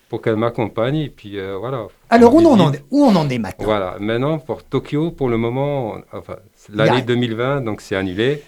[0.09, 1.87] pour qu'elle m'accompagne et puis euh, voilà.
[2.11, 3.65] Alors, où on, en est, où on en est maintenant?
[3.65, 3.97] Voilà.
[3.99, 6.37] Maintenant pour Tokyo, pour le moment, on- enfin
[6.75, 8.43] l'année Il y a- 2020, donc c'est annulé.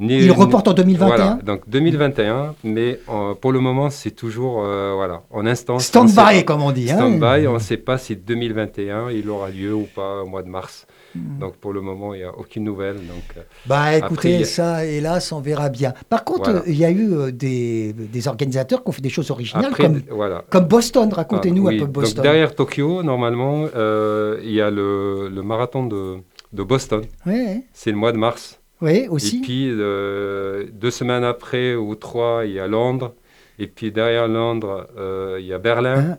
[0.00, 3.00] Il reporte en 2021 Voilà, donc 2021, mais
[3.40, 5.84] pour le moment, c'est toujours euh, voilà, en instance.
[5.86, 6.42] Stand on sait by, pas.
[6.44, 6.90] comme on dit.
[6.90, 6.96] hein.
[6.96, 10.48] Stand-by, on ne sait pas si 2021 il aura lieu ou pas au mois de
[10.48, 10.86] mars.
[11.14, 11.38] Hmm.
[11.40, 12.96] Donc pour le moment, il n'y a aucune nouvelle.
[12.96, 15.94] Donc, euh, Bah écoutez, Après, ça, hélas, on verra bien.
[16.08, 16.62] Par contre, Voilà.
[16.66, 19.84] il y a eu euh, des, des organisateurs qui ont fait des choses originales, après,
[19.84, 20.44] comme, voilà.
[20.50, 21.10] comme Boston.
[21.12, 21.76] Racontez-nous Ah, oui.
[21.76, 22.16] un peu Boston.
[22.16, 26.16] Donc derrière Tokyo, normalement, euh, il y a le, le marathon de,
[26.52, 27.02] de Boston.
[27.26, 28.57] Oui, C'est le mois de mars.
[28.80, 29.40] Oui, Et aussi.
[29.40, 33.14] puis euh, deux semaines après ou trois, il y a Londres.
[33.58, 36.12] Et puis derrière Londres, euh, il y a Berlin.
[36.12, 36.18] Hein.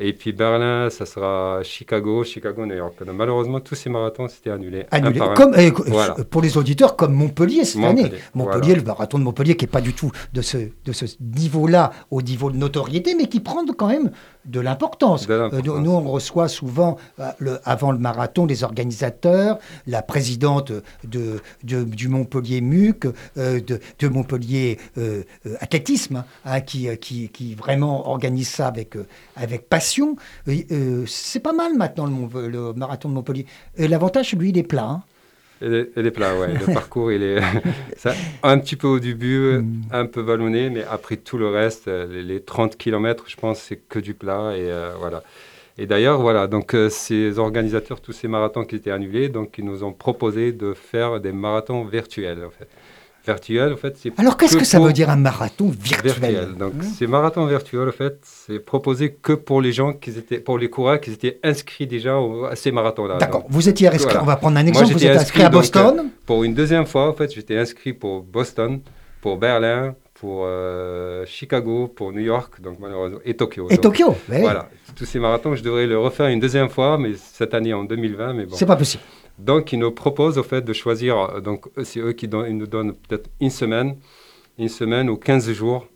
[0.00, 2.94] Et puis Berlin, ça sera Chicago, Chicago, New York.
[3.04, 4.86] Donc, malheureusement, tous ces marathons, c'était annulé.
[4.92, 5.20] Annulé.
[5.20, 5.34] un.
[5.34, 6.14] Comme, eh, Voilà.
[6.30, 8.14] Pour les auditeurs, comme Montpellier cette Montpellier, année.
[8.34, 8.76] Montpellier, voilà.
[8.76, 12.22] le marathon de Montpellier, qui n'est pas du tout de ce, de ce niveau-là, au
[12.22, 14.12] niveau de notoriété, mais qui prend quand même
[14.44, 15.26] de l'importance.
[15.28, 19.58] Euh, nous, nous, on reçoit souvent, euh, le- avant le marathon, les organisateurs,
[19.88, 20.72] la présidente
[21.04, 23.06] de, de- du Montpellier MUC,
[23.36, 24.78] euh, de, de Montpellier
[25.60, 28.94] Athlétisme, hein, qui, qui, qui vraiment organise ça avec,
[29.36, 29.87] avec passion.
[30.48, 33.46] Euh, euh, c'est pas mal maintenant le, marathon de Montpellier.
[33.78, 34.84] L'avantage, lui, il est plat.
[34.90, 35.02] hein.
[35.60, 36.54] Elle est, plat, ouais.
[36.54, 37.40] Le parcours, il est
[37.96, 39.82] ça, un petit peu au début, Mm.
[39.90, 43.58] un peu vallonné, mais après tout le reste, euh, les, les 30 km, je pense,
[43.60, 44.52] c'est que du plat.
[44.56, 45.22] Et euh, voilà.
[45.76, 49.64] Et d'ailleurs, voilà, donc euh, ces organisateurs, tous ces marathons qui étaient annulés, donc ils
[49.64, 52.68] nous ont proposé de faire des marathons virtuels, en fait.
[53.32, 56.48] Virtuels, en fait, c'est Alors, qu'est-ce que ça veut dire un marathon virtuel, virtuel.
[56.58, 60.38] Donc, Hein ces marathons virtuels, en fait, c'est proposé que pour les gens qui étaient,
[60.40, 63.18] pour les coureurs qui étaient inscrits déjà au- à ces marathons-là.
[63.18, 63.44] D'accord.
[63.50, 64.22] Vous étiez inscrit, Voilà.
[64.22, 66.10] on va prendre un Moi, exemple, vous j'étais êtes inscrit à donc, Boston.
[66.26, 68.80] Pour une deuxième fois, en fait, j'étais inscrit pour Boston,
[69.20, 73.66] pour Berlin, pour euh, Chicago, pour New York, donc malheureusement, et Tokyo.
[73.70, 74.16] et Donc, Tokyo.
[74.30, 74.40] oui.
[74.40, 77.84] Voilà, tous ces marathons, je devrais le refaire une deuxième fois, mais cette année en
[77.84, 78.56] 2020, mais bon.
[78.56, 79.02] C'est pas possible.
[79.38, 82.66] Donc, ils nous proposent au fait de choisir, euh, donc c'est eux qui ils nous
[82.66, 83.96] donnent peut-être une semaine,
[84.58, 85.86] une semaine ou 15 jours,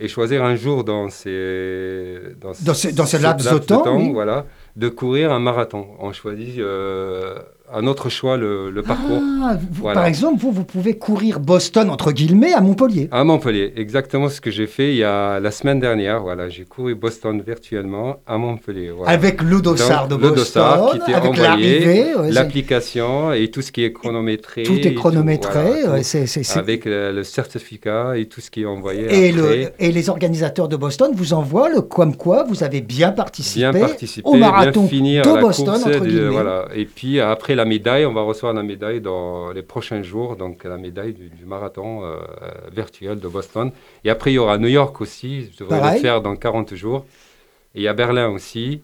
[0.00, 4.12] et choisir un jour dans ces Dans ce- dans ce laps de temps, oui.
[4.12, 5.86] voilà, de courir un marathon.
[5.98, 7.38] On choisit euh,
[7.72, 9.20] à notre choix le, le parcours.
[9.42, 10.00] Ah, vous- Voilà.
[10.00, 13.08] Par exemple, vous, vous pouvez courir Boston, entre guillemets, à Montpellier.
[13.12, 16.20] À Montpellier, exactement ce que j'ai fait il y a la semaine dernière.
[16.22, 18.90] Voilà, j'ai couru Boston virtuellement à Montpellier.
[18.90, 19.12] voilà.
[19.12, 23.48] Avec le dossard de Donc, le Boston, dossard qui était avec envoyé, ouais, l'application et
[23.50, 24.62] tout ce qui est chronométré.
[24.62, 25.82] tout est chronométré.
[25.84, 26.04] voilà, tout.
[26.04, 29.32] c'est- avec le, le certificat et tout ce qui est envoyé Et, après.
[29.32, 33.70] le, et les organisateurs de Boston vous envoient le comme quoi vous avez bien participé,
[33.70, 35.86] bien participer, au marathon bien finir de Boston, course.
[35.86, 36.28] entre guillemets.
[36.30, 36.66] voilà.
[36.74, 40.62] Et puis après la médaille, on va recevoir la médaille dans les prochains jours, donc
[40.64, 42.16] la médaille du, du marathon euh,
[42.72, 43.72] virtuel de Boston.
[44.04, 45.94] Et après, il y aura New York aussi, je devrais Pareil.
[45.96, 47.04] le faire dans 40 jours.
[47.74, 48.80] Et il y a Berlin aussi,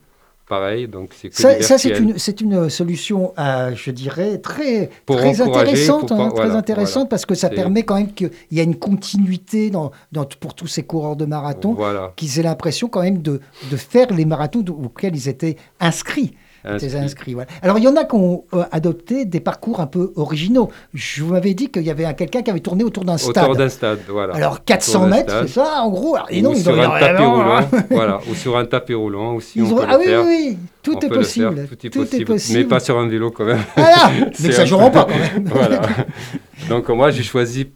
[0.48, 1.98] pareil, donc c'est Ça, c'est
[2.40, 6.94] une, solution, euh, je dirais, très, Pour très encourager, intéressante, pour pas- hein, très intéressante
[6.94, 7.08] voilà.
[7.08, 10.66] parce que ça permet quand même qu'il y a une continuité dans, dans- pour tous
[10.66, 12.12] ces coureurs de marathon Voilà.
[12.16, 16.34] qu'ils aient l'impression quand même de, de faire les marathons auxquels ils étaient inscrits.
[16.64, 16.86] Inscrit.
[16.86, 17.48] Étaient inscrits, voilà.
[17.60, 20.70] Alors, il y en a qui ont euh, adopté des parcours un peu originaux.
[20.94, 23.30] Je vous m'avais dit qu'il y avait un- quelqu'un qui avait tourné autour d'un Autour
[23.30, 23.56] stade.
[23.56, 24.34] d'un stade, voilà.
[24.34, 26.72] Alors 400 Autour d'un mètres, c'est ça en gros Alors, Et ou non, ils sur
[26.80, 27.66] un tapis vraiment, roulant, hein.
[27.90, 30.20] voilà, ou sur un tapis roulant aussi, Ils on ont- peut Ah le oui, faire.
[30.24, 31.68] oui, oui, tout est possible.
[31.90, 33.58] tout est possible, mais pas sur un vélo quand même.
[33.76, 35.44] Voilà, mais ça joueront peu- pas quand même.
[35.52, 35.80] voilà.
[36.68, 37.66] Donc moi j'ai choisi,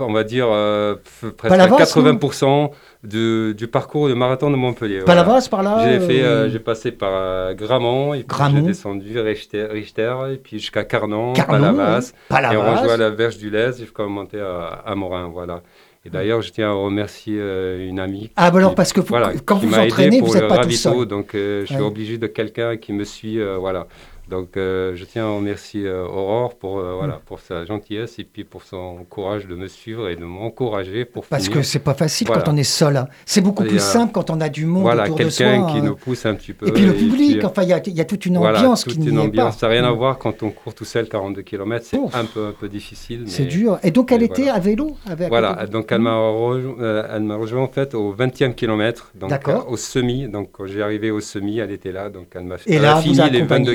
[0.00, 0.96] on va dire euh,
[1.36, 2.70] presque Palavas, 80%
[3.04, 4.98] du, du parcours de marathon de Montpellier.
[5.06, 5.40] La voilà.
[5.50, 9.64] par là J'ai fait, euh, euh, j'ai passé par Gramont, et puis j'ai descendu Richter,
[9.70, 12.12] Richter, et puis jusqu'à Carnon, Carnon, Palavas,
[12.52, 15.62] et on rejoint la Verge du Lez jusqu'à monter à, à Morin, voilà.
[16.06, 19.00] Et d'ailleurs, je tiens à remercier euh, une amie Ah, bah alors qui- parce que
[19.00, 21.04] vous- voilà, quand vous aidé entraînez, vous n'êtes pas tout ravito, seul.
[21.06, 21.82] Donc, euh, je suis Ouais.
[21.82, 23.86] obligé de quelqu'un qui me suit, euh, voilà.
[24.28, 26.96] Donc, euh, je tiens à remercier euh, Aurore pour, euh, Mm.
[26.98, 31.04] voilà, pour sa gentillesse et puis pour son courage de me suivre et de m'encourager
[31.04, 31.58] pour Parce finir.
[31.58, 32.42] que c'est pas facile Voilà.
[32.42, 32.96] quand on est seul.
[32.96, 33.08] hein.
[33.24, 35.46] C'est beaucoup Et, plus simple quand on a du monde voilà, autour de soi.
[35.46, 35.82] quelqu'un qui hein.
[35.82, 36.68] nous pousse un petit peu.
[36.68, 38.92] Et puis le public, enfin, il y a, il y a toute une ambiance toute
[38.94, 39.54] qui n'y une est ambiance.
[39.54, 39.60] pas.
[39.60, 39.96] Ça n'a rien à Mm.
[39.96, 41.84] voir quand on court tout seul 42 km.
[41.86, 43.24] C'est un peu, un peu difficile.
[43.26, 43.78] C'est dur.
[43.82, 47.36] Et donc, elle était à vélo avec, Voilà, donc elle m'a rejoint, euh, elle m'a
[47.36, 49.70] rejoint en fait au 20e kilomètre, donc D'accord.
[49.70, 50.28] au semi.
[50.28, 53.42] Donc quand j'ai arrivé au semi, elle était là, donc elle m'a fini les accompagné.
[53.42, 53.74] 22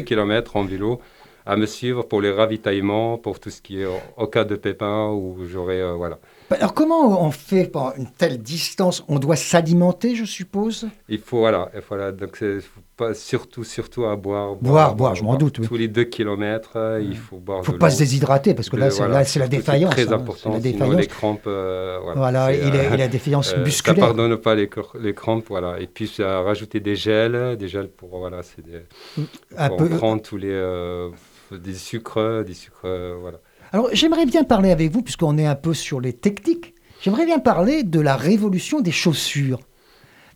[0.56, 1.01] en vélo
[1.45, 4.56] à me suivre pour les ravitaillements, pour tout ce qui est au, au cas de
[4.56, 6.19] pépin où j'aurais euh, voilà.
[6.60, 9.04] Alors, comment on fait pour une telle distance?
[9.08, 10.88] On doit s'alimenter, je suppose?
[11.10, 14.56] Il faut voilà, il faut, voilà donc c'est faut pas surtout surtout à boire.
[14.56, 15.68] Boire, boire, je m'en doute, oui.
[15.68, 17.60] Tous les 2 kilomètres, euh, il faut boire.
[17.62, 19.94] Il faut de pas se déshydrater parce que là, c'est voilà, la défaillance.
[19.96, 20.18] C'est très hein.
[20.18, 20.50] important.
[20.54, 20.98] La sinon défaillance.
[21.02, 21.48] les crampes.
[21.48, 22.20] euh, voilà.
[22.20, 24.06] Voilà, et, la, euh, la défaillance Euh, ça musculaire.
[24.06, 25.80] pardonne pas les, cr- les crampes, voilà.
[25.80, 28.82] Et puis rajouté des gels, des gels pour voilà, c'est des,
[29.58, 31.10] Un pour peu- prendre tous les
[31.52, 32.88] des sucres, des sucres,
[33.22, 33.39] voilà.
[33.73, 37.39] Alors, j'aimerais bien parler avec vous, puisqu'on est un peu sur les techniques, j'aimerais bien
[37.39, 39.59] parler de la révolution des chaussures.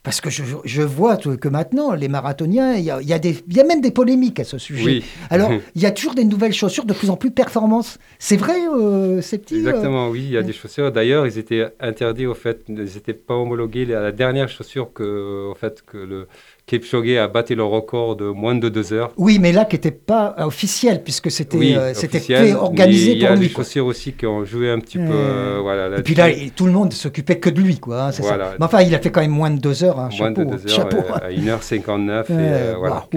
[0.04, 3.19] Parce que je, je vois que maintenant, les marathoniens, il y a, il y a
[3.19, 4.86] des- il y a même des polémiques à ce sujet.
[4.86, 7.97] Oui, Alors, il y a toujours des nouvelles chaussures de plus en plus performances.
[8.17, 10.21] C'est vrai, euh, ces petits euh, exactement, oui.
[10.23, 10.91] Il y a des chaussures.
[10.93, 15.56] D'ailleurs, ils étaient interdits au fait, ils n'étaient pas homologués la dernière chaussure que, au
[15.56, 16.28] fait, que le
[16.68, 19.14] Kipchoge a battu le record de moins de deux heures.
[19.16, 22.20] Oui, mais là, qui n'était pas officiel, puisque c'était Oui, euh, c'était
[22.54, 23.54] organisé mais Il y a pour des lui.
[23.54, 23.64] quoi.
[23.64, 25.98] chaussures aussi qui ont joué un petit peu, Euh.
[25.98, 28.04] Et puis là, tout le monde s'occupait que de lui, quoi.
[28.08, 28.24] hein, ça.
[28.60, 29.98] Mais enfin, il a fait quand même moins de deux heures.
[29.98, 30.98] hein, Moins chapeau, de 2 heures, chapeau.
[31.14, 32.26] à 1h59.
[32.30, 33.08] et, Euh, voilà,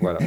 [0.00, 0.18] voilà.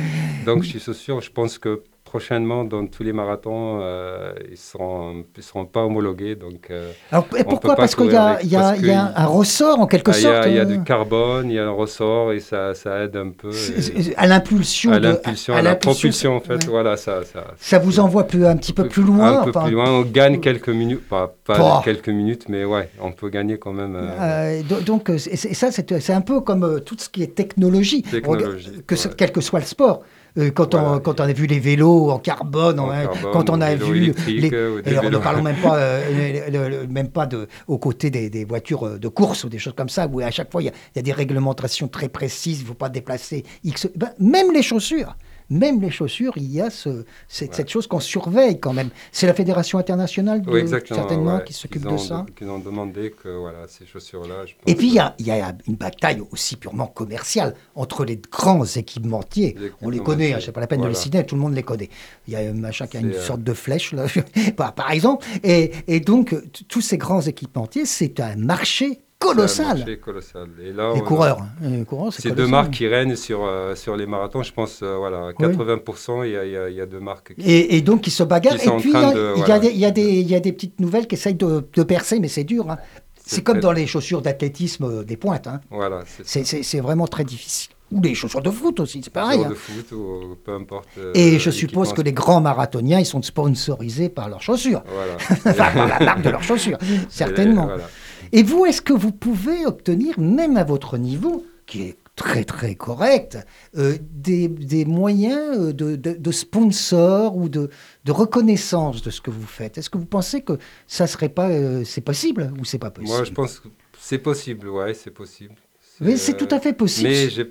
[0.46, 1.82] Donc, je suis sûr, je pense que
[2.14, 6.36] prochainement, dans tous les marathons, euh, ils ne seront, ils seront pas homologués.
[6.36, 7.76] Donc, euh, Alors, et pourquoi?
[7.76, 10.62] Parce qu'il y a, y y un ressort en quelque ah, sorte il y a
[10.62, 13.50] euh, du carbone, il y a un ressort et ça, ça aide un peu.
[13.50, 14.92] et- à l'impulsion.
[14.92, 16.54] à l'impulsion, à la propulsion, en fait.
[16.66, 16.70] ouais.
[16.70, 19.40] Voilà, ça, ça, Ça vous envoie plus, un petit peu plus loin.
[19.40, 22.90] Un peu enfin, plus loin, on gagne quelques minutes, pas, pas quelques minutes, mais ouais,
[23.02, 23.96] on peut gagner quand même.
[23.96, 27.24] euh, Euh, do- donc, euh, c'est- ça, c'est un peu comme euh, tout ce qui
[27.24, 29.14] est technologie, que ouais.
[29.18, 30.04] quel que soit le sport.
[30.38, 33.50] Euh, quand, on, quand on a vu les vélos en carbone, En hein, carbone, quand
[33.52, 36.88] on a vu les, euh, et alors, ne parlons même pas, euh, le- le- le-
[36.88, 40.08] même pas de, aux côtés des, des voitures de course ou des choses comme ça,
[40.12, 42.64] où à chaque fois il y, a- il y a des réglementations très précises, il
[42.64, 43.88] ne faut pas déplacer X.
[43.96, 45.16] Ben, même les chaussures,
[45.50, 48.90] même les chaussures, il y a ce, cette, cette chose qu'on surveille quand même.
[49.12, 52.26] C'est la Fédération internationale, de, Oui, certainement, ouais, qui s'occupe de ça.
[52.38, 54.46] Qu'ils ont demandé que voilà, ces chaussures-là.
[54.46, 56.88] je pense Et puis, il que- y a, il y a une bataille aussi purement
[56.88, 59.56] commerciale entre les grands équipementiers.
[59.60, 61.54] Les On les connaît, hein, c'est pas la peine de les citer, tout le monde
[61.56, 61.90] les connaît.
[62.28, 64.06] Il y a un machin qui a une euh, sorte de flèche, là,
[64.56, 65.26] par, exemple.
[65.44, 66.36] Et, et donc,
[66.68, 69.78] tous ces grands équipementiers, c'est un marché colossal.
[69.80, 70.48] marché colossal.
[70.62, 71.40] Et là, Les on- coureurs.
[71.42, 71.50] hein.
[71.62, 74.44] Les coureurs, c'est deux marques qui règnent sur, euh, sur les marathons.
[74.44, 77.34] Je pense, euh, voilà, 80%, il y, a, y y deux marques.
[77.36, 78.58] qui- Et, et donc, ils se bagarrent.
[78.58, 79.60] Qui Et puis, il y, a- voilà.
[79.60, 79.72] des-
[80.22, 82.70] y y a petites nouvelles qui essayent de, de percer, mais c'est dur.
[82.70, 82.78] hein.
[83.26, 85.48] C'est comme dans les chaussures d'athlétisme euh, des pointes.
[85.48, 85.62] hein.
[85.72, 87.72] Voilà, c'est vraiment très difficile.
[87.92, 89.38] Ou les chaussures de foot aussi, c'est pareil.
[89.38, 89.52] Joueur hein.
[89.52, 90.90] de foot ou peu importe.
[90.98, 94.82] euh, Et je suppose que les grands marathoniens, ils sont sponsorisés par leurs chaussures.
[94.92, 95.14] Voilà.
[95.46, 97.66] Enfin, par la marque de leurs chaussures, certainement.
[97.68, 97.84] Voilà.
[98.36, 102.74] Et vous, est-ce que vous pouvez obtenir, même à votre niveau, qui est très très
[102.74, 103.38] correct,
[103.78, 107.70] euh, des, des moyens euh, de, de, de sponsors ou de,
[108.06, 109.78] de reconnaissance de ce que vous faites?
[109.78, 110.54] Est-ce que vous pensez que
[110.88, 113.68] ça serait pas, euh, c'est possible ou c'est pas possible Moi, je pense que
[114.00, 115.54] c'est possible, ouais, c'est possible.
[116.02, 117.10] Oui, c'est euh, tout à fait possible.
[117.10, 117.46] Mais j'ai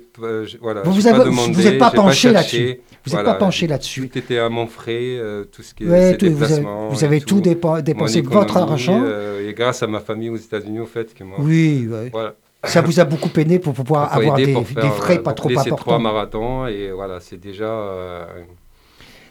[0.45, 2.57] j'ai- voilà, Vous j'ai vous pas avez- demandé, vous êtes pas j'ai penché là-dessus.
[3.05, 4.09] Vous n'êtes voilà, pas penché là-dessus.
[4.09, 6.55] Tout était à mon frais, euh, tout ce qui est Ouais, ces tout- vous avez,
[6.55, 7.41] déplacements vous et avez tout, Mon
[7.81, 9.01] dépensé de votre argent.
[9.03, 12.09] euh, et grâce à ma famille aux États-Unis, au fait, que moi, Oui, ouais.
[12.11, 15.21] voilà, ça vous a beaucoup peiné pour pouvoir avoir des, pour des faire, frais euh,
[15.21, 15.99] pas trop couler ces trois importants.
[15.99, 17.65] marathons, et voilà, c'est déjà.
[17.65, 18.25] euh,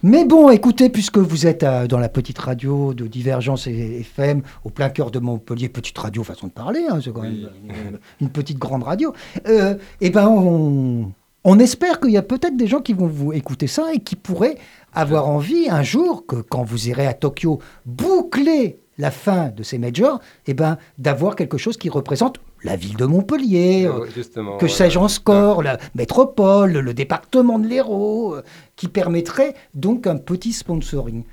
[0.05, 4.43] Mais bon, écoutez, puisque vous êtes euh, dans la petite radio de Divergence et FM,
[4.65, 7.99] au plein cœur de Montpellier, petite radio façon de parler, hein, c'est quand même une,
[8.21, 9.13] une petite grande radio,
[9.47, 11.13] euh, eh ben on,
[11.45, 14.17] on espère qu'il y a peut-être des gens qui vont vous écouter ça et qui
[14.17, 14.59] pourraient
[14.93, 19.79] avoir envie un jour que quand vous irez à Tokyo boucler la fin de ces
[19.79, 24.57] majors, eh ben d'avoir quelque chose qui représente la ville de Montpellier, euh, justement.
[24.57, 28.43] que sais-je en score, la métropole, le département de l'Hérault, euh,
[28.77, 31.25] qui permettrait donc un petit sponsoring.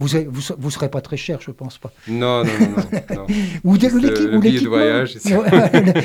[0.00, 1.92] Vous ne vous, vous serez pas très cher, je pense pas.
[2.08, 3.26] Non, non, non, non.
[3.62, 4.40] Ou, l'équipement.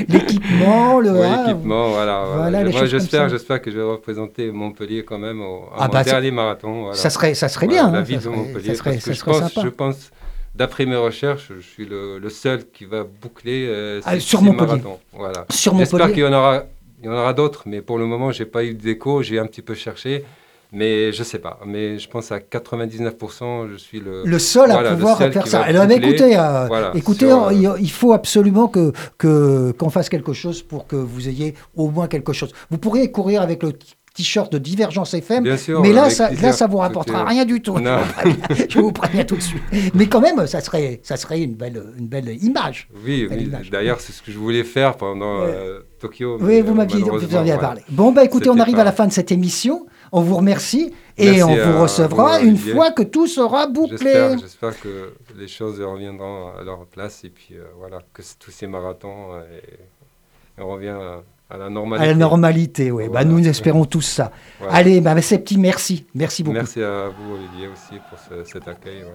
[0.08, 1.14] l'équipement, le.
[1.48, 2.24] L'équipement, voilà.
[2.36, 2.86] voilà.
[2.86, 6.30] j'espère, j'espère que je vais représenter Montpellier quand même au, à Ah mon bah, dernier
[6.30, 6.82] marathon.
[6.82, 6.96] Voilà.
[6.96, 7.92] Ça serait, ça serait bien.
[7.92, 8.68] La hein, ville de serait- Montpellier.
[8.68, 9.62] ça serait, ça je serait pense, sympa.
[9.64, 10.12] je pense,
[10.56, 14.68] d'après mes recherches, je suis le, le seul qui va boucler euh, Ah, sur Montpellier.
[14.68, 15.00] marathons.
[15.14, 15.46] Voilà.
[15.50, 16.64] J'espère qu'il y en aura,
[17.02, 19.22] il y en aura d'autres, mais pour le moment, j'ai pas eu d'écho.
[19.24, 20.26] J'ai un petit peu cherché,
[20.72, 21.60] mais je sais pas.
[21.66, 24.24] Mais je pense à 99%, je suis le.
[24.26, 25.62] Le seul à Voilà, pouvoir seul faire ça.
[25.62, 30.34] Alors, écoutez, euh, Voilà, écoutez sur, euh, il- faut absolument que que- qu'on fasse quelque
[30.34, 32.52] chose pour que vous ayez au moins quelque chose.
[32.70, 33.74] Vous pourriez courir avec le
[34.20, 36.48] t-shirt de Divergence FM, Bien sûr, mais là, ça, plaisir.
[36.48, 37.78] là, ça vous rapportera Écoutez, rien du tout.
[38.70, 39.64] Je, vous préviens, tout de suite.
[39.94, 42.90] Mais quand même, ça serait, ça serait une belle, une belle image.
[43.06, 43.30] Oui.
[43.72, 46.38] D'ailleurs, c'est ce que je voulais faire pendant euh, Tokyo.
[46.42, 47.58] Oui, vous euh, m'aviez voilà.
[47.58, 47.82] parlé.
[47.90, 49.86] Bon, bah écoutez, on arrive pas- à la fin de cette émission.
[50.12, 54.36] On vous remercie et Merci on vous recevra vous, une fois que tout sera bouclé.
[54.42, 58.68] J'espère, que les choses reviendront à leur place et puis euh, voilà, que tous ces
[58.68, 62.08] marathons euh, et, et on revient à, à la À normalité.
[62.08, 63.10] la normalité, oui.
[63.12, 64.32] Bah, nous espérons tous ça.
[64.60, 64.74] Voilà.
[64.76, 66.06] Allez, bah, c'est petit, merci.
[66.14, 66.56] Merci beaucoup.
[66.56, 69.04] Merci à vous, Olivier, aussi pour ce- cet accueil.
[69.04, 69.10] ouais.